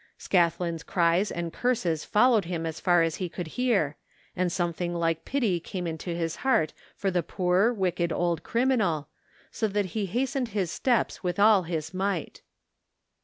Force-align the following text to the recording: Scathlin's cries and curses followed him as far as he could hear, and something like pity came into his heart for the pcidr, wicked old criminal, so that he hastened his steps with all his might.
Scathlin's 0.17 0.81
cries 0.81 1.29
and 1.31 1.53
curses 1.53 2.03
followed 2.03 2.45
him 2.45 2.65
as 2.65 2.79
far 2.79 3.03
as 3.03 3.17
he 3.17 3.29
could 3.29 3.49
hear, 3.49 3.97
and 4.35 4.51
something 4.51 4.95
like 4.95 5.25
pity 5.25 5.59
came 5.59 5.85
into 5.85 6.15
his 6.15 6.37
heart 6.37 6.73
for 6.95 7.11
the 7.11 7.21
pcidr, 7.21 7.75
wicked 7.75 8.11
old 8.11 8.41
criminal, 8.41 9.09
so 9.51 9.67
that 9.67 9.85
he 9.93 10.07
hastened 10.07 10.47
his 10.57 10.71
steps 10.71 11.23
with 11.23 11.37
all 11.37 11.61
his 11.69 11.93
might. 11.93 12.41